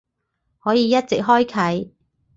[0.57, 1.91] 可以一直開啟